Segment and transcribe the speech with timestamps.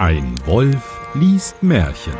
[0.00, 2.14] Ein Wolf liest Märchen.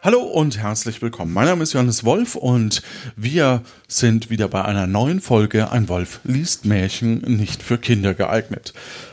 [0.00, 1.34] Hallo und herzlich willkommen.
[1.34, 2.80] Mein Name ist Johannes Wolf und
[3.14, 8.72] wir sind wieder bei einer neuen Folge Ein Wolf liest Märchen nicht für Kinder geeignet.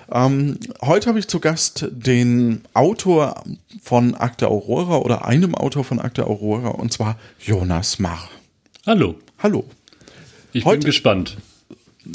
[0.10, 3.44] Ähm, heute habe ich zu Gast den Autor
[3.90, 8.30] von Akte Aurora oder einem Autor von Akte Aurora und zwar Jonas Marr.
[8.86, 9.16] Hallo.
[9.40, 9.66] Hallo.
[10.54, 11.38] Ich Heute- bin gespannt.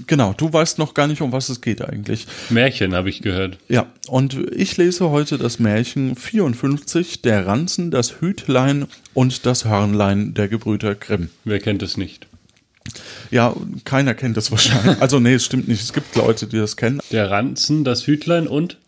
[0.07, 2.29] Genau, du weißt noch gar nicht, um was es geht eigentlich.
[2.49, 3.59] Märchen habe ich gehört.
[3.69, 10.33] Ja, und ich lese heute das Märchen 54, der Ranzen, das Hütlein und das Hörnlein
[10.33, 11.31] der Gebrüder Grimm.
[11.43, 12.29] Wer kennt es nicht?
[13.33, 13.53] Ja,
[13.85, 15.01] keiner kennt das wahrscheinlich.
[15.03, 15.83] Also nee, es stimmt nicht.
[15.83, 17.01] Es gibt Leute, die das kennen.
[17.11, 18.79] Der Ranzen, das Hütlein und?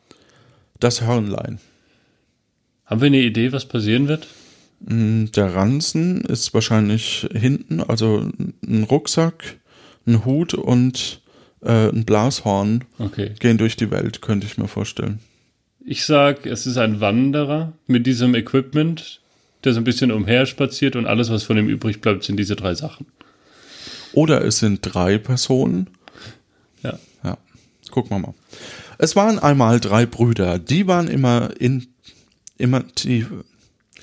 [0.78, 1.58] Das Hörnlein.
[2.86, 4.26] Haben wir eine Idee, was passieren wird?
[4.80, 8.30] Der Ranzen ist wahrscheinlich hinten, also
[8.66, 9.56] ein Rucksack,
[10.06, 11.20] ein Hut und
[11.62, 13.32] äh, ein Blashorn Okay.
[13.38, 15.20] gehen durch die Welt, könnte ich mir vorstellen.
[15.84, 19.20] Ich sag, es ist ein Wanderer mit diesem Equipment,
[19.64, 22.74] der so ein bisschen umherspaziert und alles, was von ihm übrig bleibt, sind diese drei
[22.74, 23.06] Sachen.
[24.12, 25.88] Oder es sind drei Personen.
[26.82, 26.98] Ja.
[27.24, 27.38] Ja,
[27.90, 28.34] gucken wir mal.
[28.98, 31.86] Es waren einmal drei Brüder, die waren immer in
[32.58, 33.28] immer tief.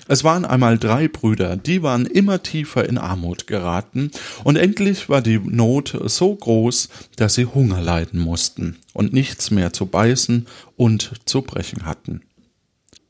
[0.07, 4.11] Es waren einmal drei Brüder, die waren immer tiefer in Armut geraten,
[4.43, 9.71] und endlich war die Not so groß, dass sie Hunger leiden mussten und nichts mehr
[9.71, 12.21] zu beißen und zu brechen hatten.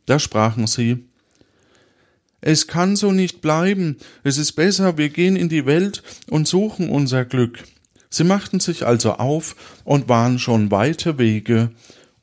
[0.06, 1.06] Da sprachen sie
[2.42, 6.90] Es kann so nicht bleiben, es ist besser, wir gehen in die Welt und suchen
[6.90, 7.64] unser Glück.
[8.10, 11.72] Sie machten sich also auf und waren schon weite Wege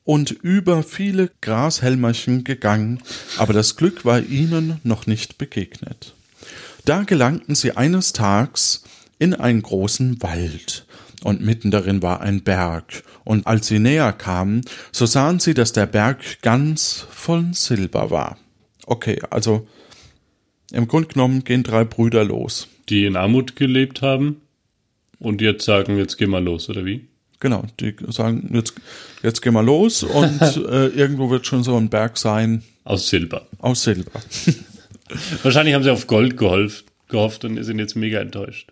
[0.04, 3.00] und über viele Grashelmerchen gegangen,
[3.38, 6.14] aber das Glück war ihnen noch nicht begegnet.
[6.84, 8.84] Da gelangten sie eines Tags
[9.18, 10.86] in einen großen Wald,
[11.22, 15.72] und mitten darin war ein Berg, und als sie näher kamen, so sahen sie, dass
[15.72, 18.38] der Berg ganz von Silber war.
[18.86, 19.68] Okay, also
[20.72, 22.68] im Grunde genommen gehen drei Brüder los.
[22.88, 24.40] Die in Armut gelebt haben
[25.18, 27.09] und jetzt sagen, jetzt geh mal los, oder wie?
[27.40, 28.74] Genau, die sagen, jetzt,
[29.22, 33.46] jetzt gehen wir los und äh, irgendwo wird schon so ein Berg sein Aus Silber.
[33.58, 34.20] aus Silber.
[35.42, 38.70] Wahrscheinlich haben sie auf Gold geholft, gehofft und sind jetzt mega enttäuscht.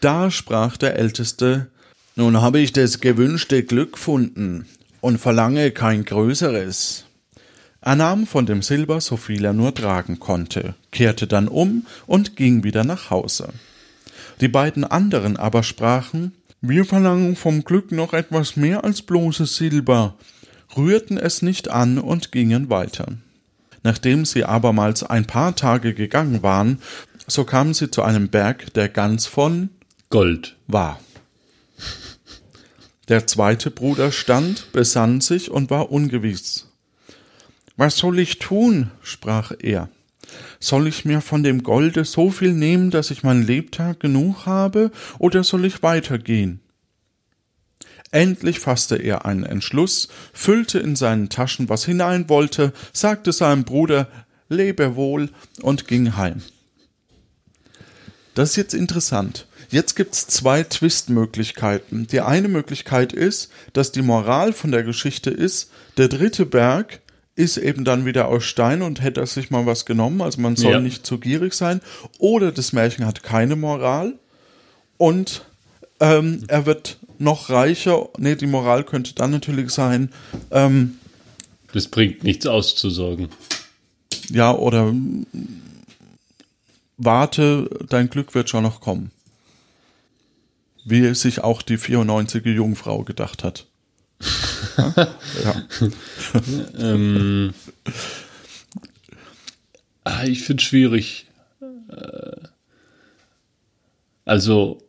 [0.00, 1.68] Da sprach der Älteste,
[2.16, 4.66] nun habe ich das gewünschte Glück gefunden
[5.00, 7.04] und verlange kein größeres.
[7.80, 12.34] Er nahm von dem Silber so viel er nur tragen konnte, kehrte dann um und
[12.36, 13.50] ging wieder nach Hause.
[14.40, 20.16] Die beiden anderen aber sprachen, wir verlangen vom Glück noch etwas mehr als bloßes Silber,
[20.76, 23.18] rührten es nicht an und gingen weiter.
[23.82, 26.82] Nachdem sie abermals ein paar Tage gegangen waren,
[27.26, 29.70] so kamen sie zu einem Berg, der ganz von
[30.10, 30.56] Gold.
[30.66, 30.98] war.
[33.08, 36.68] Der zweite Bruder stand, besann sich und war ungewiss.
[37.76, 38.90] Was soll ich tun?
[39.02, 39.88] sprach er.
[40.60, 44.90] Soll ich mir von dem Golde so viel nehmen, dass ich mein Lebtag genug habe,
[45.18, 46.60] oder soll ich weitergehen?
[48.10, 54.08] Endlich fasste er einen Entschluss, füllte in seinen Taschen, was hinein wollte, sagte seinem Bruder
[54.48, 55.28] Lebe wohl
[55.60, 56.42] und ging heim.
[58.34, 59.46] Das ist jetzt interessant.
[59.68, 62.06] Jetzt gibt's zwei Twistmöglichkeiten.
[62.06, 67.00] Die eine Möglichkeit ist, dass die Moral von der Geschichte ist, der dritte Berg
[67.38, 70.56] ist eben dann wieder aus Stein und hätte er sich mal was genommen, also man
[70.56, 70.80] soll Ja.
[70.80, 71.80] nicht zu gierig sein.
[72.18, 74.14] Oder das Märchen hat keine Moral
[74.96, 75.44] und
[76.00, 78.08] ähm, er wird noch reicher.
[78.18, 80.10] Nee, die Moral könnte dann natürlich sein,
[80.50, 80.98] ähm,
[81.72, 83.28] Das bringt nichts auszusorgen.
[84.30, 85.26] ja, oder mm,
[86.96, 89.10] warte, dein Glück wird schon noch kommen.
[90.84, 93.66] Wie es sich auch die 94 Jungfrau gedacht hat.
[96.78, 97.52] Ähm,
[100.04, 101.26] ah, ich finde es schwierig.
[101.88, 102.48] Äh,
[104.28, 104.82] Also,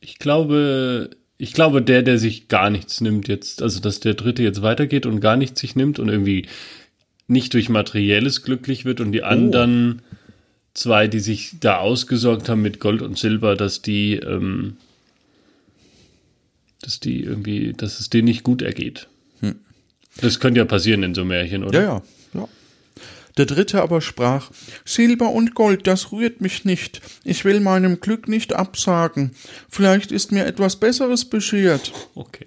[0.00, 4.42] ich glaube, ich glaube, der, der sich gar nichts nimmt jetzt, also dass der Dritte
[4.42, 6.46] jetzt weitergeht und gar nichts sich nimmt und irgendwie
[7.28, 10.02] nicht durch Materielles glücklich wird und die anderen
[10.74, 14.78] zwei, die sich da ausgesorgt haben mit Gold und Silber, dass die, ähm,
[16.82, 19.08] dass die irgendwie, dass es denen nicht gut ergeht.
[20.20, 21.80] Das könnte ja passieren in so Märchen, oder?
[21.80, 22.02] ja, ja,
[22.34, 22.48] ja.
[23.36, 24.50] Der dritte aber sprach,
[24.84, 27.00] Silber und Gold, das rührt mich nicht.
[27.22, 29.30] Ich will meinem Glück nicht absagen.
[29.68, 31.92] Vielleicht ist mir etwas Besseres beschert.
[32.14, 32.46] Okay.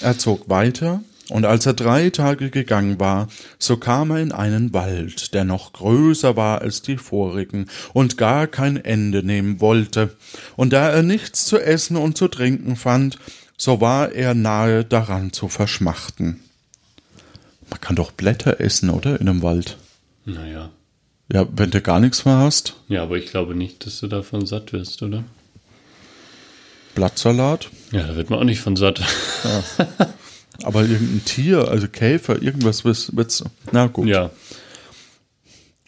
[0.00, 3.28] Er zog weiter Und als er drei Tage gegangen war,
[3.58, 8.46] so kam er in einen Wald, der noch größer war als die vorigen und gar
[8.46, 10.16] kein Ende nehmen wollte.
[10.56, 13.18] Und da er nichts zu essen und zu trinken fand,
[13.56, 16.40] so war er nahe daran zu verschmachten.
[17.70, 19.20] Man kann doch Blätter essen, oder?
[19.20, 19.76] In einem Wald.
[20.24, 20.70] Naja.
[21.32, 22.76] Ja, wenn du gar nichts mehr hast.
[22.88, 25.24] Ja, aber ich glaube nicht, dass du davon satt wirst, oder?
[26.94, 27.68] Blattsalat.
[27.90, 29.00] Ja, da wird man auch nicht von satt.
[30.62, 33.44] Aber irgendein Tier, also Käfer, irgendwas wird's.
[33.72, 34.08] Na gut.
[34.08, 34.30] Ja.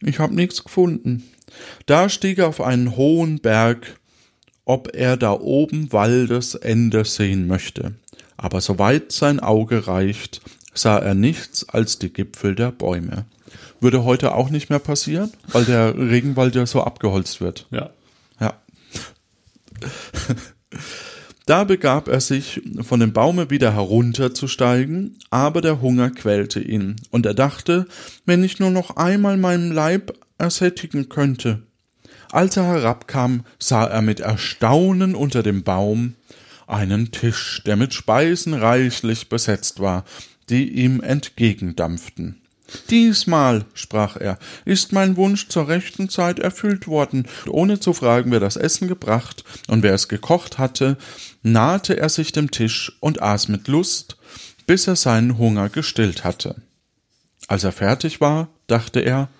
[0.00, 1.24] Ich habe nichts gefunden.
[1.86, 3.97] Da stieg er auf einen hohen Berg,
[4.68, 7.94] ob er da oben Waldesende sehen möchte.
[8.36, 10.42] Aber soweit sein Auge reicht,
[10.74, 13.24] sah er nichts als die Gipfel der Bäume.
[13.80, 17.66] Würde heute auch nicht mehr passieren, weil der Regenwald ja so abgeholzt wird.
[17.70, 17.90] Ja.
[18.40, 18.60] Ja.
[21.46, 27.24] Da begab er sich, von dem Baume wieder herunterzusteigen, aber der Hunger quälte ihn, und
[27.24, 27.86] er dachte,
[28.26, 31.62] wenn ich nur noch einmal meinen Leib ersättigen könnte.
[32.30, 36.14] Als er herabkam, sah er mit Erstaunen unter dem Baum
[36.66, 40.04] einen Tisch, der mit Speisen reichlich besetzt war,
[40.50, 42.42] die ihm entgegendampften.
[42.90, 47.26] Diesmal, sprach er, ist mein Wunsch zur rechten Zeit erfüllt worden.
[47.46, 50.98] Ohne zu fragen, wer das Essen gebracht und wer es gekocht hatte,
[51.42, 54.18] nahte er sich dem Tisch und aß mit Lust,
[54.66, 56.56] bis er seinen Hunger gestillt hatte.
[57.46, 59.30] Als er fertig war, dachte er,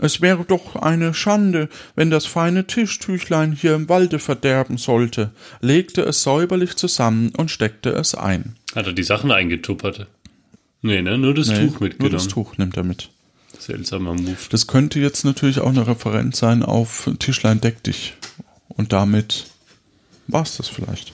[0.00, 5.30] es wäre doch eine Schande, wenn das feine Tischtüchlein hier im Walde verderben sollte,
[5.60, 8.56] legte es säuberlich zusammen und steckte es ein.
[8.74, 10.06] Hat er die Sachen eingetuppert?
[10.82, 11.18] Nee, ne?
[11.18, 11.98] Nur das Nee, Tuch mitgenommen.
[11.98, 13.10] Nur das Tuch nimmt er mit.
[13.58, 14.36] Seltsamer Move.
[14.50, 18.14] Das könnte jetzt natürlich auch eine Referenz sein auf Tischlein deck dich.
[18.68, 19.46] Und damit
[20.26, 21.12] war's das vielleicht.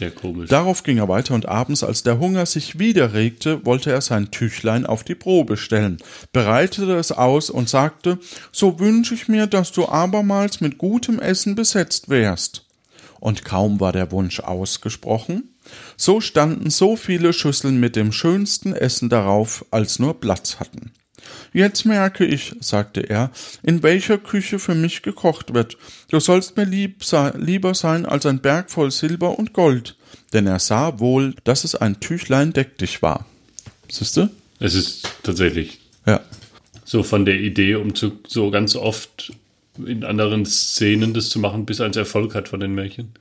[0.00, 0.48] Sehr komisch.
[0.48, 4.30] Darauf ging er weiter und abends, als der Hunger sich wieder regte, wollte er sein
[4.30, 5.98] Tüchlein auf die Probe stellen,
[6.32, 8.18] bereitete es aus und sagte,
[8.50, 12.64] so wünsch ich mir, dass du abermals mit gutem Essen besetzt wärst.
[13.18, 15.54] Und kaum war der Wunsch ausgesprochen,
[15.98, 20.92] so standen so viele Schüsseln mit dem schönsten Essen darauf, als nur Platz hatten.
[21.52, 23.30] Jetzt merke ich, sagte er,
[23.62, 25.76] in welcher Küche für mich gekocht wird.
[26.08, 29.96] Du sollst mir lieb sei, lieber sein als ein Berg voll Silber und Gold.
[30.32, 33.26] Denn er sah wohl, dass es ein Tüchlein deck dich war.
[33.90, 34.30] Siehste?
[34.60, 36.20] Es ist tatsächlich Ja.
[36.84, 39.32] so von der Idee, um zu, so ganz oft
[39.84, 43.14] in anderen Szenen das zu machen, bis eins Erfolg hat von den Märchen.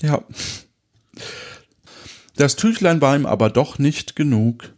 [0.00, 0.22] Ja.
[2.42, 4.72] Das Tüchlein war ihm aber doch nicht genug,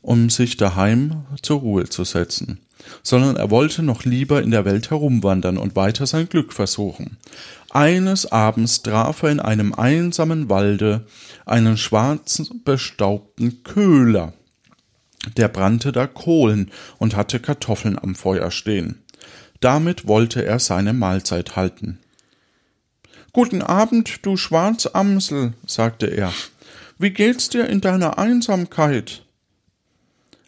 [0.00, 2.60] um sich daheim zur Ruhe zu setzen,
[3.02, 7.18] sondern er wollte noch lieber in der Welt herumwandern und weiter sein Glück versuchen.
[7.68, 11.06] Eines Abends traf er in einem einsamen Walde
[11.44, 14.32] einen schwarzen, bestaubten Köhler.
[15.36, 19.02] Der brannte da Kohlen und hatte Kartoffeln am Feuer stehen.
[19.60, 21.98] Damit wollte er seine Mahlzeit halten.
[23.34, 26.32] Guten Abend, du Schwarzamsel, sagte er.
[26.98, 29.24] Wie geht's dir in deiner Einsamkeit?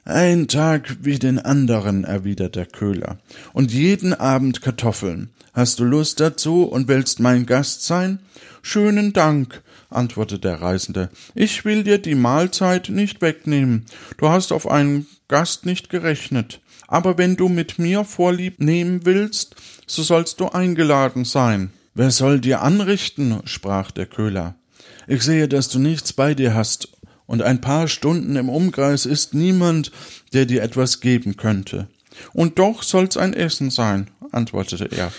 [0.04, 3.18] Ein Tag wie den anderen, erwidert der Köhler,
[3.54, 5.30] und jeden Abend Kartoffeln.
[5.54, 8.18] Hast du Lust dazu und willst mein Gast sein?
[8.60, 11.10] Schönen Dank, antwortete der Reisende.
[11.34, 13.86] Ich will dir die Mahlzeit nicht wegnehmen.
[14.18, 16.60] Du hast auf einen Gast nicht gerechnet.
[16.86, 21.70] Aber wenn du mit mir Vorlieb nehmen willst, so sollst du eingeladen sein.
[21.94, 23.40] Wer soll dir anrichten?
[23.44, 24.56] sprach der Köhler.
[25.06, 26.88] Ich sehe, dass du nichts bei dir hast,
[27.26, 29.90] und ein paar Stunden im Umkreis ist niemand,
[30.32, 31.88] der dir etwas geben könnte.
[32.32, 35.12] Und doch soll's ein Essen sein, antwortete er.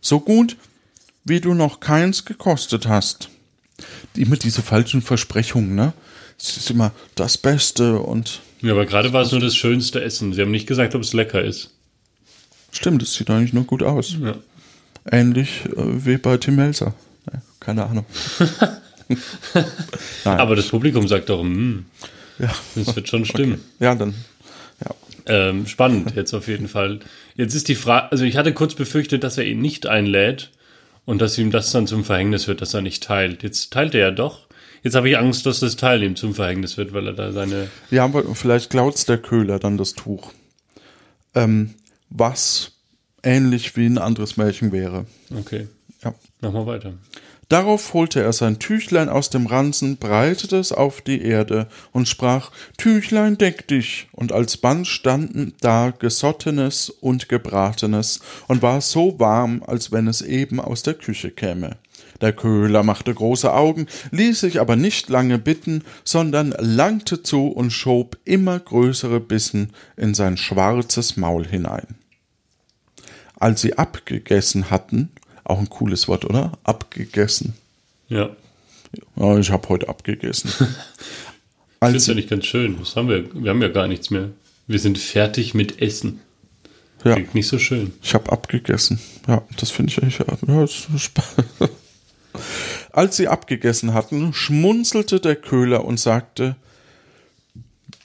[0.00, 0.56] So gut,
[1.24, 3.30] wie du noch keins gekostet hast.
[4.16, 5.92] Immer diese falschen Versprechungen, ne?
[6.38, 10.32] Es ist immer das Beste und Ja, aber gerade war es nur das schönste Essen.
[10.32, 11.70] Sie haben nicht gesagt, ob es lecker ist.
[12.72, 14.16] stimmt, es sieht eigentlich nur gut aus.
[14.20, 14.34] Ja.
[15.10, 16.94] Ähnlich äh, wie bei Tim Melzer.
[17.60, 18.04] Keine Ahnung.
[20.24, 21.86] Aber das Publikum sagt doch, hm,
[22.38, 22.50] ja.
[22.74, 23.60] das wird schon stimmen.
[23.78, 24.14] Ja, dann.
[24.84, 24.94] Ja.
[25.26, 27.00] Ähm, spannend jetzt auf jeden Fall.
[27.36, 30.50] Jetzt ist die Frage, also ich hatte kurz befürchtet, dass er ihn nicht einlädt
[31.04, 33.42] und dass ihm das dann zum Verhängnis wird, dass er nicht teilt.
[33.42, 34.46] Jetzt teilt er ja doch.
[34.82, 37.68] Jetzt habe ich Angst, dass das Teilen ihm zum Verhängnis wird, weil er da seine.
[37.90, 40.30] Ja, aber vielleicht klaut's der Köhler dann das Tuch.
[41.34, 41.74] Ähm,
[42.10, 42.72] was
[43.22, 45.06] ähnlich wie ein anderes Märchen wäre.
[45.34, 45.68] Okay,
[46.04, 46.14] Ja.
[46.42, 46.92] mach mal weiter.
[47.48, 52.50] Darauf holte er sein Tüchlein aus dem Ranzen, breitete es auf die Erde und sprach,
[52.78, 54.08] Tüchlein, deck dich.
[54.12, 60.22] Und als Band standen da Gesottenes und Gebratenes und war so warm, als wenn es
[60.22, 61.76] eben aus der Küche käme.
[62.20, 67.70] Der Köhler machte große Augen, ließ sich aber nicht lange bitten, sondern langte zu und
[67.70, 71.96] schob immer größere Bissen in sein schwarzes Maul hinein.
[73.38, 75.10] Als sie abgegessen hatten,
[75.44, 76.52] auch ein cooles Wort, oder?
[76.64, 77.54] Abgegessen.
[78.08, 78.30] Ja.
[79.16, 80.50] Ja, ich habe heute abgegessen.
[81.82, 82.78] Ich finde Als es ja nicht ganz schön.
[82.78, 84.30] Das haben wir, wir haben ja gar nichts mehr.
[84.66, 86.20] Wir sind fertig mit Essen.
[87.04, 87.92] ja, Klingt nicht so schön.
[88.02, 89.00] ich habe abgegessen.
[89.28, 90.18] Ja, das finde ich eigentlich.
[90.18, 91.10] Ja, das ist
[92.90, 96.56] Als sie abgegessen hatten, schmunzelte der Köhler und sagte: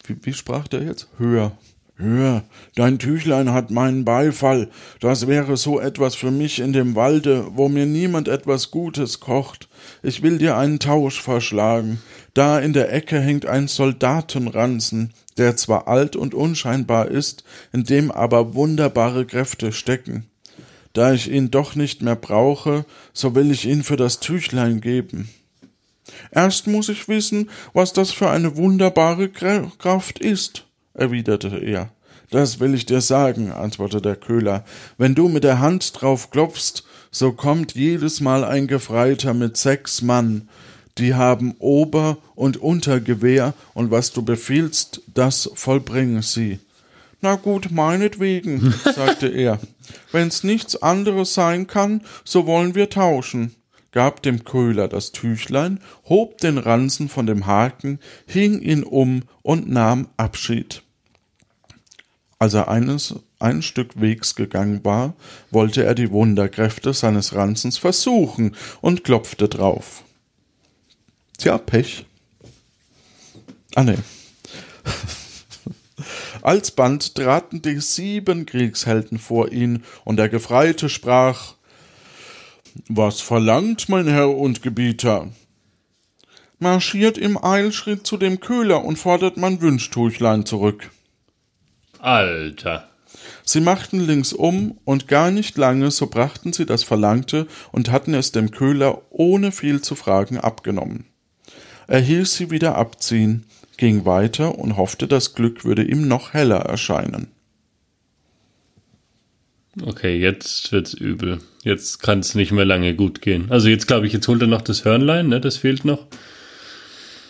[0.05, 1.07] Wie, wie sprach der jetzt?
[1.17, 1.53] Höher.
[2.01, 4.69] Hör, dein Tüchlein hat meinen Beifall.
[5.01, 9.67] Das wäre so etwas für mich in dem Walde, wo mir niemand etwas Gutes kocht.
[10.01, 12.01] Ich will dir einen Tausch vorschlagen.
[12.33, 18.11] Da in der Ecke hängt ein Soldatenranzen, der zwar alt und unscheinbar ist, in dem
[18.11, 20.25] aber wunderbare Kräfte stecken.
[20.93, 25.29] Da ich ihn doch nicht mehr brauche, so will ich ihn für das Tüchlein geben.
[26.31, 30.63] Erst muss ich wissen, was das für eine wunderbare Kraft ist,
[30.99, 31.91] erwiderte er.
[32.31, 34.63] Das will ich dir sagen, antwortete der Köhler.
[34.97, 40.01] Wenn du mit der Hand drauf klopfst, so kommt jedes Mal ein Gefreiter mit sechs
[40.03, 40.47] Mann.
[40.99, 46.59] Die haben Ober- und Untergewehr, und was du befiehlst, das vollbringen sie.
[47.21, 49.59] Na gut, meinetwegen, sagte er.
[50.11, 53.55] Wenn's nichts anderes sein kann, so wollen wir tauschen
[53.91, 59.69] gab dem Köhler das Tüchlein, hob den Ranzen von dem Haken, hing ihn um und
[59.69, 60.83] nahm Abschied.
[62.39, 65.13] Als er eines, ein Stück Wegs gegangen war,
[65.51, 70.03] wollte er die Wunderkräfte seines Ranzens versuchen und klopfte drauf.
[71.37, 72.05] Tja, Pech.
[73.75, 73.97] Ah, nee.
[76.41, 81.55] Alsband traten die sieben Kriegshelden vor ihn, und der Gefreite sprach
[82.87, 85.29] was verlangt mein Herr und Gebieter?
[86.59, 90.91] Marschiert im Eilschritt zu dem Köhler und fordert mein Wünschtuchlein zurück.
[91.99, 92.89] Alter.
[93.43, 98.13] Sie machten links um, und gar nicht lange, so brachten sie das Verlangte und hatten
[98.13, 101.05] es dem Köhler ohne viel zu fragen abgenommen.
[101.87, 103.45] Er hieß sie wieder abziehen,
[103.77, 107.31] ging weiter und hoffte, das Glück würde ihm noch heller erscheinen.
[109.81, 111.39] Okay, jetzt wird's übel.
[111.63, 113.47] Jetzt kann es nicht mehr lange gut gehen.
[113.49, 115.39] Also jetzt glaube ich, jetzt holt er noch das Hörnlein, ne?
[115.39, 116.07] Das fehlt noch.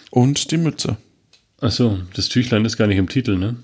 [0.09, 0.97] Und die Mütze.
[1.61, 3.57] Ach so, das Tüchlein ist gar nicht im Titel, ne?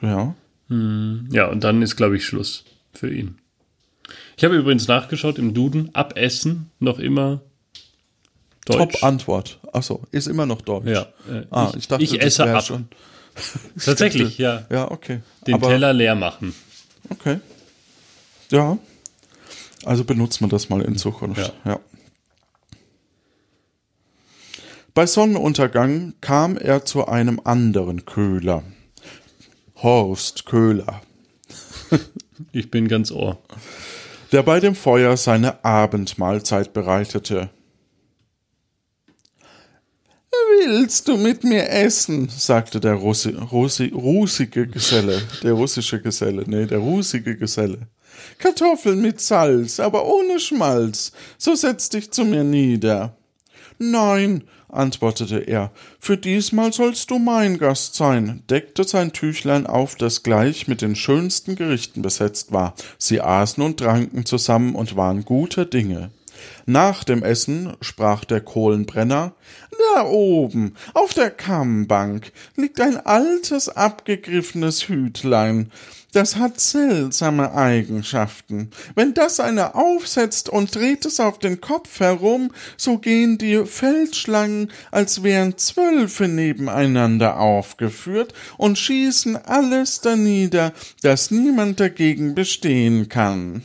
[0.00, 0.34] Ja.
[0.68, 3.38] Ja, und dann ist, glaube ich, Schluss für ihn.
[4.36, 7.42] Ich habe übrigens nachgeschaut im Duden, abessen noch immer
[8.66, 8.78] Deutsch.
[8.94, 9.60] Top-Antwort.
[9.72, 10.86] Achso, ist immer noch Deutsch.
[10.88, 12.64] Ja, äh, ah, ich- ich, dachte, ich esse ab.
[12.64, 12.88] Schon.
[13.84, 14.66] Tatsächlich, ja.
[14.70, 15.20] Ja, okay.
[15.46, 16.54] Den Aber, Teller leer machen.
[17.10, 17.40] Okay.
[18.50, 18.78] Ja.
[19.84, 21.40] Also benutzt man das mal in Zukunft.
[21.64, 21.72] Ja.
[21.72, 21.80] ja.
[24.94, 28.62] Bei Sonnenuntergang kam er zu einem anderen Köhler.
[29.84, 31.02] Horst Köhler,
[32.52, 33.38] Ich bin ganz ohr.
[34.32, 37.50] der bei dem Feuer seine Abendmahlzeit bereitete.
[40.58, 42.30] Willst du mit mir essen?
[42.30, 47.86] sagte der Russi, Russi, rusige Geselle, der russische Geselle, nee, der rusige Geselle.
[48.38, 53.18] Kartoffeln mit Salz, aber ohne Schmalz, so setz dich zu mir nieder.
[53.78, 54.44] Nein,
[54.74, 60.68] antwortete er, für diesmal sollst du mein Gast sein, deckte sein Tüchlein auf, das gleich
[60.68, 62.74] mit den schönsten Gerichten besetzt war.
[62.98, 66.10] Sie aßen und tranken zusammen und waren guter Dinge.
[66.66, 69.34] Nach dem Essen sprach der Kohlenbrenner
[69.94, 75.70] Da oben, auf der Kammbank, liegt ein altes, abgegriffenes Hütlein.
[76.14, 78.70] Das hat seltsame Eigenschaften.
[78.94, 84.70] Wenn das einer aufsetzt und dreht es auf den Kopf herum, so gehen die Feldschlangen,
[84.92, 90.72] als wären Zwölfe nebeneinander aufgeführt und schießen alles danieder,
[91.02, 93.64] dass niemand dagegen bestehen kann.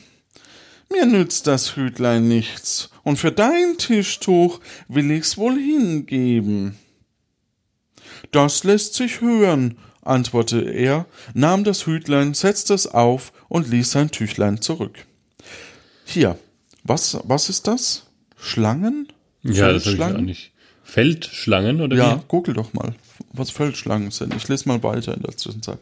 [0.92, 6.78] Mir nützt das Hütlein nichts, und für dein Tischtuch will ich's wohl hingeben.
[8.32, 14.12] Das lässt sich hören, antwortete er, nahm das Hütlein, setzte es auf und ließ sein
[14.12, 15.06] Tüchlein zurück.
[16.06, 16.38] Hier,
[16.84, 18.08] was, was ist das?
[18.38, 19.08] Schlangen?
[19.44, 20.18] Ja, das habe ich Feldschlangen?
[20.18, 20.52] auch nicht.
[20.84, 22.22] Feldschlangen oder Ja, wie?
[22.28, 22.96] google doch mal,
[23.32, 24.34] was Feldschlangen sind.
[24.36, 25.80] Ich lese mal weiter in der Zwischenzeit.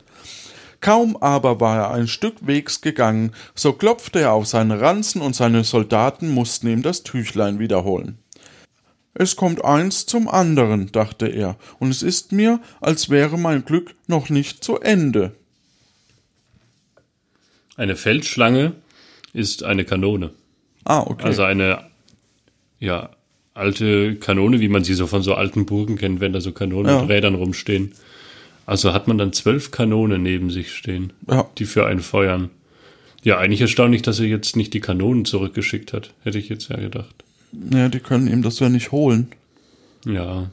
[0.82, 5.36] Kaum aber war er ein Stück Wegs gegangen, so klopfte er auf seine Ranzen und
[5.36, 8.20] seine Soldaten mussten ihm das Tüchlein wiederholen.
[9.14, 13.96] Es kommt eins zum anderen, dachte er, und es ist mir, als wäre mein Glück
[14.06, 15.32] noch nicht zu Ende.
[17.76, 18.74] Eine Feldschlange
[19.34, 20.32] ist eine Kanone.
[20.84, 21.26] Ah, okay.
[21.26, 21.86] Also eine
[22.80, 23.10] ja,
[23.54, 26.92] alte Kanone, wie man sie so von so alten Burgen kennt, wenn da so Kanonen
[26.92, 27.02] Ja.
[27.02, 27.94] mit Rädern rumstehen.
[28.68, 31.48] Also hat man dann zwölf Kanonen neben sich stehen, Ja.
[31.58, 32.50] die für einen feuern.
[33.24, 36.78] Ja, eigentlich erstaunlich, dass er jetzt nicht die Kanonen zurückgeschickt hat, hätte ich jetzt ja
[36.78, 37.16] gedacht.
[37.74, 39.30] Ja, die können ihm das ja nicht holen.
[40.06, 40.50] Ja.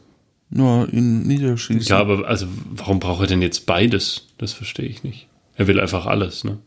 [0.49, 1.83] Nur ihn niederschießen.
[1.89, 4.29] Ja, aber also warum braucht er denn jetzt beides?
[4.39, 5.27] Das verstehe ich nicht.
[5.57, 6.59] Er will einfach alles, ne?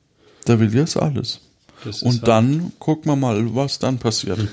[0.48, 1.39] Der will jetzt alles.
[2.01, 4.39] Und halt- dann gucken wir mal, was dann passiert.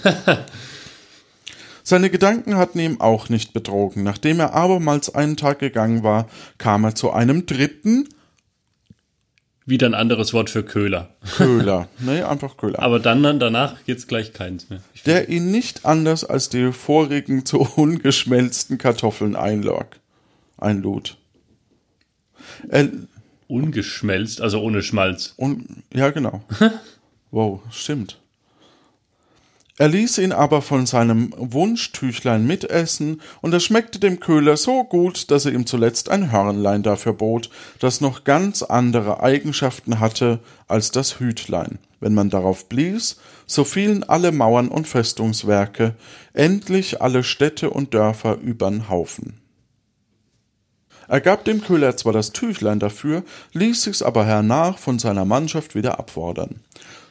[1.87, 4.03] Seine Gedanken hatten ihm auch nicht betrogen.
[4.03, 8.09] Nachdem er abermals einen Tag gegangen war, kam er zu einem dritten
[9.67, 11.15] wieder ein anderes Wort für Köhler.
[11.37, 11.89] Köhler.
[11.99, 12.81] nee, einfach Köhler.
[12.81, 14.81] Aber dann, dann danach jetzt gleich keins mehr.
[15.07, 19.87] Der ihn nicht anders als die vorigen zu ungeschmelzten Kartoffeln einlog,
[20.59, 21.17] einlud.
[22.69, 22.91] Er,
[23.47, 25.33] ungeschmelzt, also ohne Schmalz.
[25.37, 26.43] und, ja, genau.
[27.31, 28.19] wow, stimmt.
[29.77, 35.33] Er ließ ihn aber von seinem Wunschtüchlein mitessen, und es schmeckte dem Köhler so gut,
[35.33, 37.51] dass er ihm zuletzt ein Hörnlein dafür bot,
[37.81, 40.39] das noch ganz andere Eigenschaften hatte
[40.69, 41.79] als das Hütlein.
[41.99, 43.17] Wenn man darauf blies,
[43.47, 45.97] so fielen alle Mauern und Festungswerke,
[46.35, 49.41] endlich alle Städte und Dörfer übern Haufen.
[51.09, 55.75] Er gab dem Köhler zwar das Tüchlein dafür, ließ sich's aber hernach von seiner Mannschaft
[55.75, 56.61] wieder abfordern,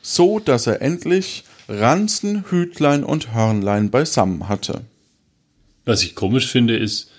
[0.02, 4.82] so dass er endlich Ranzen, Hütlein und Hörnlein beisammen hatte.
[5.86, 7.12] Was ich komisch finde, ist,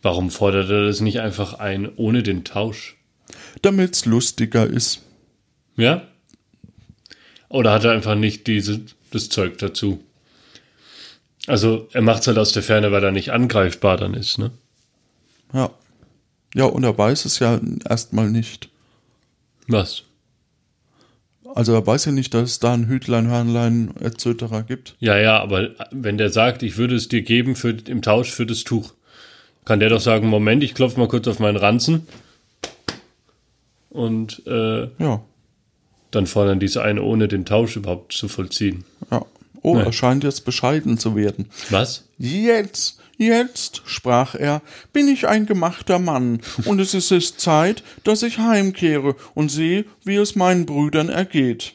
[0.00, 2.96] warum fordert er das nicht einfach ein ohne den Tausch?
[3.62, 5.02] Damit's lustiger ist.
[5.76, 6.06] Ja?
[7.48, 10.02] Oder hat er einfach nicht diese, das Zeug dazu?
[11.46, 14.52] Also, er macht's halt aus der Ferne, weil er nicht angreifbar dann ist, ne?
[15.52, 15.70] Ja.
[16.54, 18.68] Ja, und er weiß es ja erstmal nicht.
[19.66, 20.04] Was?
[21.54, 24.66] Also er weiß ja nicht, dass es da ein Hütlein, Hörnlein etc.
[24.66, 24.96] gibt.
[25.00, 28.46] Ja, ja, aber wenn der sagt, ich würde es dir geben für, im Tausch für
[28.46, 28.92] das Tuch,
[29.64, 32.06] kann der doch sagen, Moment, ich klopfe mal kurz auf meinen Ranzen
[33.90, 35.22] und äh, Ja.
[36.10, 38.84] dann fordern diese eine, ohne den Tausch überhaupt zu vollziehen.
[39.10, 39.24] Ja.
[39.62, 39.82] Oh, Nee.
[39.84, 41.48] er scheint jetzt bescheiden zu werden.
[41.70, 42.08] Was?
[42.18, 48.22] Jetzt, jetzt, sprach er, bin ich ein gemachter Mann, und es ist es Zeit, dass
[48.22, 51.74] ich heimkehre und sehe, wie es meinen Brüdern ergeht.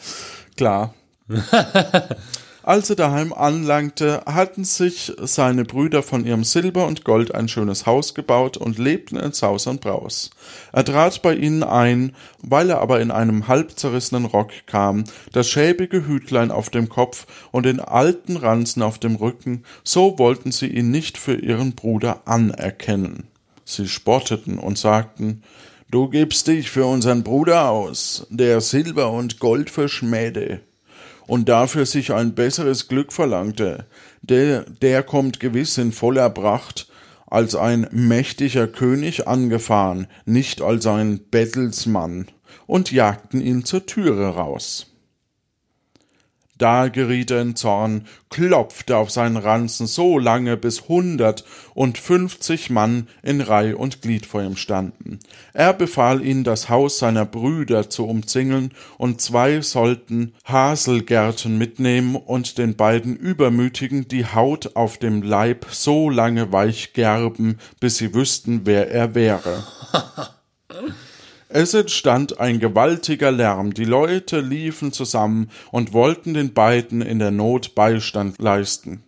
[0.56, 0.94] Klar.
[2.68, 7.86] Als er daheim anlangte, hatten sich seine Brüder von ihrem Silber und Gold ein schönes
[7.86, 10.32] Haus gebaut und lebten in Saus und Braus.
[10.74, 15.48] Er trat bei ihnen ein, weil er aber in einem halb zerrissenen Rock kam, das
[15.48, 20.68] schäbige Hütlein auf dem Kopf und den alten Ranzen auf dem Rücken, so wollten sie
[20.68, 23.30] ihn nicht für ihren Bruder anerkennen.
[23.64, 25.42] Sie spotteten und sagten,
[25.90, 30.60] Du gibst dich für unseren Bruder aus, der Silber und Gold verschmähte
[31.28, 33.86] und dafür sich ein besseres Glück verlangte.
[34.22, 36.88] Der, der kommt gewiss in voller Pracht,
[37.28, 42.28] als ein mächtiger König angefahren, nicht als ein Bettelsmann,
[42.66, 44.97] und jagten ihn zur Türe raus.
[46.58, 51.44] Da geriet er in Zorn, klopfte auf seinen Ranzen so lange, bis hundert
[51.74, 55.20] und fünfzig Mann in Reih und Glied vor ihm standen.
[55.54, 62.58] Er befahl ihnen, das Haus seiner Brüder zu umzingeln, und zwei sollten Haselgärten mitnehmen und
[62.58, 68.62] den beiden Übermütigen die Haut auf dem Leib so lange weich gerben, bis sie wüssten,
[68.66, 69.64] wer er wäre.
[71.50, 77.32] Es entstand ein gewaltiger Lärm, die Leute liefen zusammen und wollten den beiden in der
[77.32, 79.04] Not Beistand leisten.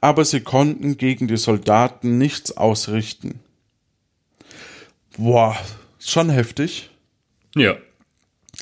[0.00, 3.40] Aber sie konnten gegen die Soldaten nichts ausrichten.
[5.18, 5.56] Boah,
[5.98, 6.90] schon heftig.
[7.54, 7.76] Ja.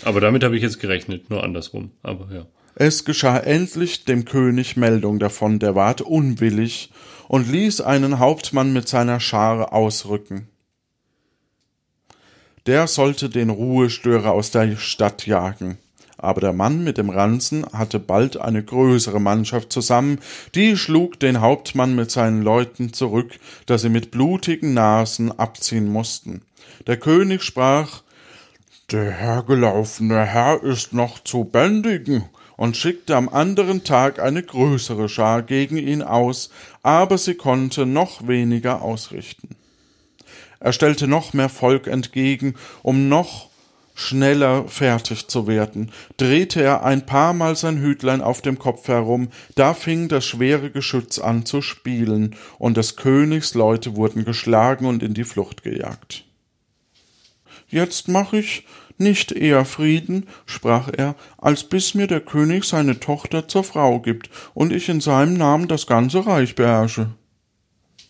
[0.03, 1.93] Aber damit habe ich jetzt gerechnet, nur andersrum.
[2.03, 2.47] Aber ja.
[2.75, 6.91] Es geschah endlich dem König Meldung davon, der ward unwillig
[7.29, 10.49] und ließ einen Hauptmann mit seiner Schare ausrücken.
[12.67, 15.79] Der sollte den Ruhestörer aus der Stadt jagen.
[16.19, 20.19] Aber der Mann mit dem Ranzen hatte bald eine größere Mannschaft zusammen,
[20.55, 26.43] die schlug den Hauptmann mit seinen Leuten zurück, dass sie mit blutigen Nasen abziehen mussten.
[26.87, 28.03] Der König sprach,
[28.91, 32.25] der hergelaufene Herr ist noch zu bändigen,
[32.57, 36.51] und schickte am anderen Tag eine größere Schar gegen ihn aus,
[36.83, 39.57] aber sie konnte noch weniger ausrichten.
[40.61, 43.51] Er stellte noch mehr Volk entgegen, um noch
[43.97, 49.29] schneller fertig zu werden, drehte er ein paar Mal sein Hütlein auf dem Kopf herum,
[49.55, 55.03] da fing das schwere Geschütz an zu spielen, und des Königs Leute wurden geschlagen und
[55.03, 56.25] in die Flucht gejagt.
[57.69, 58.65] Jetzt mach ich
[58.99, 64.31] Nicht eher Frieden, sprach er, als bis mir der König seine Tochter zur Frau gibt
[64.55, 67.11] und ich in seinem Namen das ganze Reich beherrsche.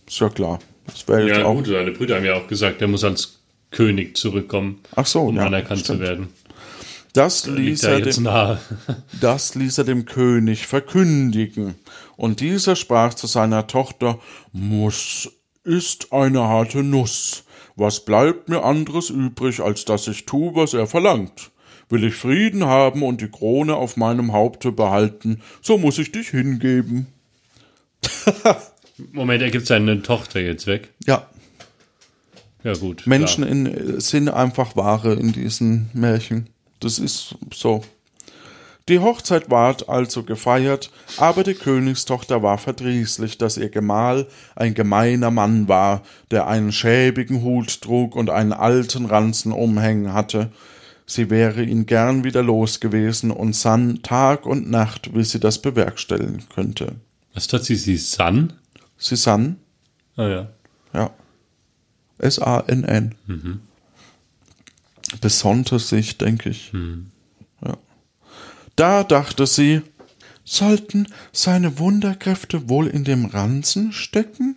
[0.06, 0.60] Ist ja klar.
[0.86, 1.54] Das wäre Ja, auch.
[1.56, 5.36] gut, seine Brüder haben ja auch gesagt, er muss als König zurückkommen, Ach so, um
[5.36, 6.00] ja, anerkannt stimmt.
[6.00, 6.28] zu werden.
[7.12, 8.60] Das ließ, er dem, nahe.
[9.20, 11.74] das ließ er dem König verkündigen.
[12.16, 14.18] Und dieser sprach zu seiner Tochter,
[14.52, 15.30] Muss
[15.64, 17.44] ist eine harte Nuss.
[17.74, 21.50] Was bleibt mir anderes übrig, als dass ich tu, was er verlangt?
[21.88, 26.28] Will ich Frieden haben und die Krone auf meinem Haupte behalten, so muss ich dich
[26.28, 27.06] hingeben.
[29.12, 30.90] Moment, er gibt seine Tochter jetzt weg.
[31.06, 31.26] Ja,
[32.64, 33.06] Ja, gut.
[33.06, 33.56] Menschen klar.
[33.56, 36.48] in, sind einfach Ware in diesen Märchen.
[36.80, 37.82] Das ist so.
[38.88, 45.32] Die Hochzeit ward also gefeiert, aber die Königstochter war verdrießlich, dass ihr Gemahl ein gemeiner
[45.32, 50.50] Mann war, der einen schäbigen Hut trug und einen alten Ranzen umhängen hatte.
[51.04, 55.62] Sie wäre ihn gern wieder los gewesen und sann Tag und Nacht, wie sie das
[55.62, 56.96] bewerkstelligen könnte.
[57.34, 57.76] Was hat sie?
[57.76, 58.52] Sie Sun?
[58.98, 59.58] Sie sann,
[60.16, 60.48] Ah ja.
[60.94, 61.10] Ja.
[62.18, 63.14] S-A-N-N.
[65.20, 66.72] Besonnte sich, denke ich.
[67.62, 67.76] Ja.
[68.74, 69.82] Da dachte sie,
[70.44, 74.56] sollten seine Wunderkräfte wohl in dem Ranzen stecken?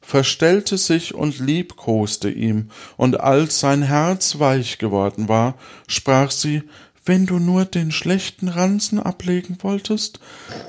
[0.00, 6.62] Verstellte sich und liebkoste ihm, und als sein Herz weich geworden war, sprach sie,
[7.04, 10.20] wenn du nur den schlechten Ranzen ablegen wolltest,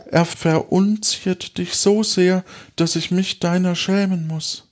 [0.10, 2.44] er verunziert dich so sehr,
[2.76, 4.70] dass ich mich deiner schämen muss.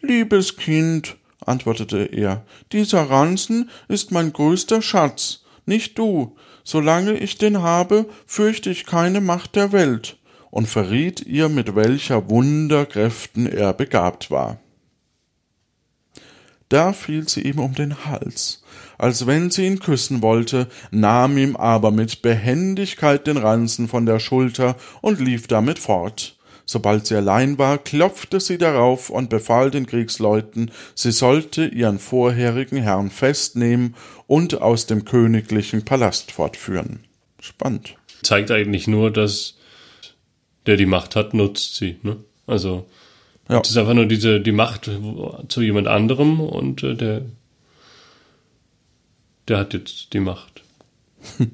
[0.00, 6.36] Liebes Kind, antwortete er, dieser Ranzen ist mein größter Schatz, nicht du.
[6.62, 10.18] Solange ich den habe, fürchte ich keine Macht der Welt,
[10.50, 14.58] und verriet ihr, mit welcher Wunderkräften er begabt war.
[16.68, 18.62] Da fiel sie ihm um den Hals,
[19.00, 24.20] als wenn sie ihn küssen wollte, nahm ihm aber mit Behendigkeit den Ranzen von der
[24.20, 26.36] Schulter und lief damit fort.
[26.66, 32.76] Sobald sie allein war, klopfte sie darauf und befahl den Kriegsleuten, sie sollte ihren vorherigen
[32.76, 37.00] Herrn festnehmen und aus dem königlichen Palast fortführen.
[37.40, 37.96] Spannend.
[38.22, 39.56] Zeigt eigentlich nur, dass
[40.66, 41.96] der die Macht hat, nutzt sie.
[42.02, 42.18] Ne?
[42.46, 42.86] Also
[43.48, 43.60] Ja.
[43.62, 44.90] es ist einfach nur diese die Macht
[45.48, 47.22] zu jemand anderem und äh, der
[49.50, 50.62] der hat jetzt die Macht.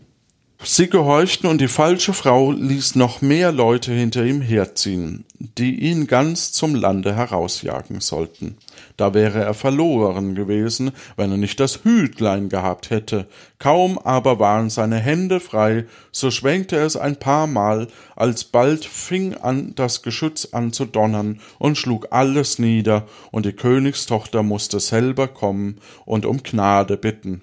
[0.63, 6.07] Sie gehorchten und die falsche Frau ließ noch mehr Leute hinter ihm herziehen, die ihn
[6.07, 8.57] ganz zum Lande herausjagen sollten.
[8.97, 13.29] Da wäre er verloren gewesen, wenn er nicht das Hütlein gehabt hätte.
[13.59, 19.35] Kaum aber waren seine Hände frei, so schwenkte er es ein paar Mal, alsbald fing
[19.35, 25.29] an das Geschütz an zu donnern und schlug alles nieder, und die Königstochter musste selber
[25.29, 27.43] kommen und um Gnade bitten.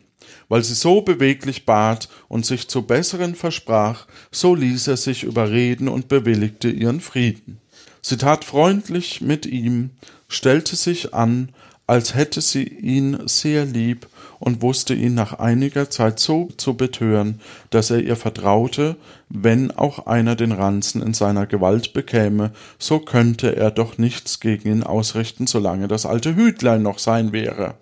[0.50, 5.88] Weil sie so beweglich bat und sich zu besseren versprach, so ließ er sich überreden
[5.88, 7.60] und bewilligte ihren Frieden.
[8.02, 9.91] Sie tat freundlich mit ihm,
[10.28, 11.50] stellte sich an,
[11.88, 14.08] als hätte sie ihn sehr lieb
[14.39, 18.98] und wusste ihn nach einiger Zeit so zu betören, dass er ihr vertraute,
[19.30, 24.69] wenn auch einer den Ranzen in seiner Gewalt bekäme, so könnte er doch nichts gegen
[24.69, 27.76] ihn ausrichten, solange das alte Hütlein noch sein wäre.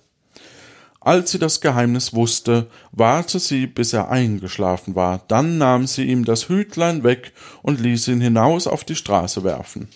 [1.04, 6.26] Als sie das Geheimnis wusste, warte sie, bis er eingeschlafen war, dann nahm sie ihm
[6.26, 7.34] das Hütlein weg
[7.64, 9.88] und ließ ihn hinaus auf die Straße werfen.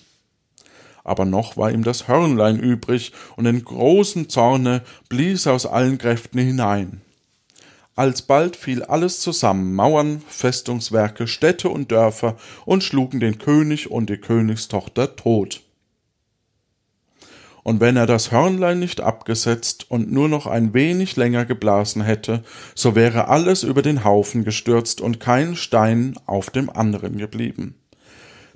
[1.03, 5.99] Aber noch war ihm das Hörnlein übrig, und in großem Zorne blies er aus allen
[5.99, 7.01] Kräften hinein.
[7.95, 14.17] Alsbald fiel alles zusammen, Mauern, Festungswerke, Städte und Dörfer, und schlugen den König und die
[14.17, 15.61] Königstochter tot.
[17.65, 22.43] Und wenn er das Hörnlein nicht abgesetzt und nur noch ein wenig länger geblasen hätte,
[22.75, 27.73] so wäre alles über den Haufen gestürzt und kein Stein auf dem anderen geblieben.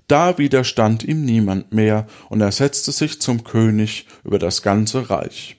[0.08, 5.58] Da widerstand ihm niemand mehr, und er setzte sich zum König über das ganze Reich.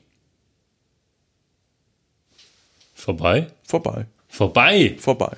[2.94, 3.48] Vorbei?
[3.64, 4.96] Vorbei, Vorbei!
[5.00, 5.36] vorbei.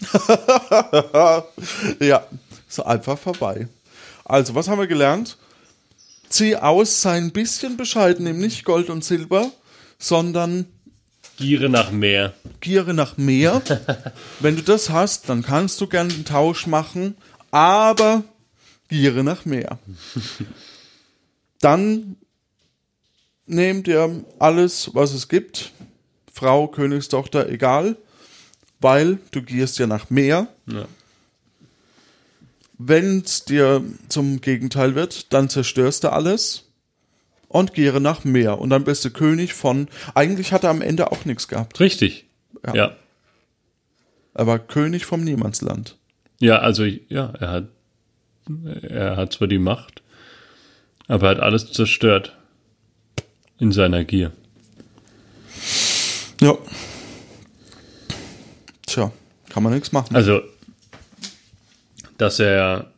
[1.98, 2.24] ja,
[2.68, 3.66] so einfach vorbei.
[4.24, 5.38] Also, was haben wir gelernt?
[6.28, 9.50] Zieh aus, sei ein bisschen bescheiden, nimm nicht Gold und Silber,
[9.98, 10.66] sondern
[11.36, 12.34] Giere nach mehr.
[12.60, 13.62] Giere nach mehr.
[14.40, 17.16] Wenn du das hast, dann kannst du gerne den Tausch machen,
[17.50, 18.22] aber
[18.88, 19.78] Giere nach mehr.
[21.60, 22.16] Dann
[23.46, 25.72] nehmt ihr alles, was es gibt,
[26.32, 27.96] Frau, Königstochter, egal,
[28.80, 30.48] weil du gierst ja nach mehr.
[30.66, 30.86] Ja.
[32.82, 36.64] Wenn es dir zum Gegenteil wird, dann zerstörst du alles
[37.48, 38.58] und kehre nach Meer.
[38.58, 41.78] Und dann bist du König von, eigentlich hat er am Ende auch nichts gehabt.
[41.78, 42.26] Richtig.
[42.66, 42.74] Ja.
[42.74, 42.96] Ja.
[44.32, 45.96] Er war König vom Niemandsland.
[46.38, 47.68] Ja, also ja, er hat
[48.82, 50.02] er hat zwar die Macht,
[51.06, 52.36] aber er hat alles zerstört
[53.58, 54.32] in seiner Gier.
[56.40, 56.56] Ja.
[58.86, 59.12] Tja,
[59.50, 60.16] kann man nichts machen.
[60.16, 60.40] Also,
[62.20, 62.90] dass er.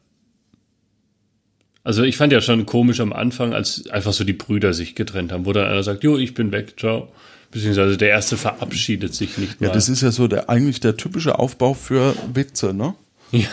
[1.84, 5.32] Also, ich fand ja schon komisch am Anfang, als einfach so die Brüder sich getrennt
[5.32, 7.08] haben, wo dann einer sagt: Jo, ich bin weg, ciao.
[7.50, 9.74] Beziehungsweise der erste verabschiedet sich nicht Ja, mal.
[9.74, 12.94] das ist ja so der eigentlich der typische Aufbau für Witze, ne?
[13.32, 13.46] ja.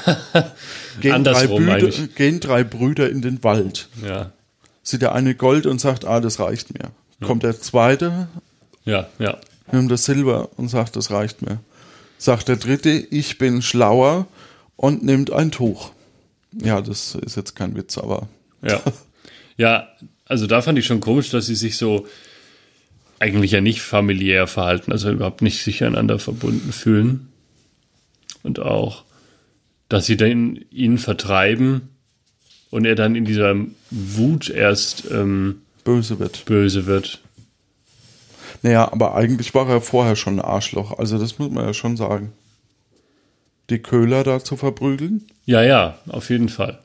[1.01, 2.15] Gehen drei, Andersrum Brüder, eigentlich.
[2.15, 3.89] gehen drei Brüder in den Wald.
[4.05, 4.31] ja,
[4.83, 6.91] Sieht der eine Gold und sagt, ah, das reicht mir.
[7.21, 8.29] Kommt der zweite,
[8.85, 9.37] ja, ja.
[9.73, 11.59] nimmt das Silber und sagt, das reicht mir.
[12.17, 14.27] Sagt der dritte, ich bin schlauer
[14.79, 15.91] und nimmt ein Tuch.
[16.53, 18.29] Ja, das ist jetzt kein Witz, aber
[18.61, 18.81] Ja.
[19.57, 19.89] Ja,
[20.23, 22.07] also da fand ich schon komisch, dass sie sich so
[23.19, 27.27] eigentlich ja nicht familiär verhalten, also überhaupt nicht sich einander verbunden fühlen.
[28.41, 29.03] Und auch,
[29.89, 31.89] dass sie dann ihn vertreiben
[32.69, 33.53] und er dann in dieser
[33.91, 36.45] Wut erst ähm, böse wird.
[36.45, 37.19] böse wird.
[38.61, 40.97] Naja, aber eigentlich war er vorher schon ein Arschloch.
[40.97, 42.31] Also das muss man ja schon sagen.
[43.69, 45.27] Die Köhler da zu verprügeln.
[45.45, 46.79] Ja, ja, auf jeden Fall.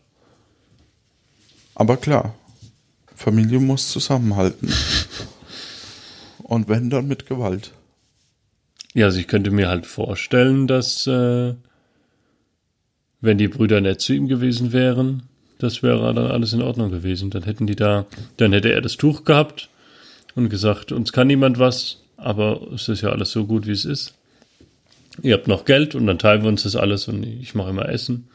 [1.75, 2.35] Aber klar,
[3.15, 4.73] Familie muss zusammenhalten.
[6.43, 7.73] Und wenn, dann mit Gewalt.
[8.93, 11.55] Ja, also ich könnte mir halt vorstellen, dass äh,
[13.21, 15.25] wenn die Brüder nett zu ihm gewesen wären,
[15.59, 17.31] das wäre dann alles in Ordnung gewesen.
[17.31, 19.71] Dann hätten die da, dann hätte er das Tuch gehabt
[20.35, 23.85] und gesagt, uns kann niemand was, aber es ist ja alles so gut, wie es
[23.85, 24.15] ist.
[25.23, 27.89] Ihr habt noch Geld und dann teilen wir uns das alles und ich mache immer
[27.89, 28.29] Essen.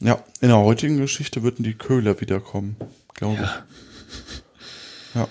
[0.00, 2.76] Ja, in der heutigen Geschichte würden die Köhler wiederkommen,
[3.14, 5.14] glaube ich.
[5.14, 5.28] Ja.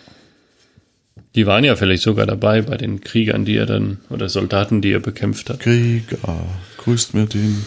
[1.36, 4.91] Die waren ja vielleicht sogar dabei bei den Kriegern, die er dann, oder Soldaten, die
[4.91, 5.62] er bekämpft hat.
[5.62, 6.45] Krieger,
[6.77, 7.65] grüßt mir den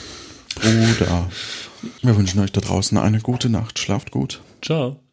[0.55, 1.31] Bruder.
[2.03, 3.79] Wir wünschen euch da draußen eine gute Nacht.
[3.79, 4.41] Schlaft gut.
[4.63, 5.04] Ciao.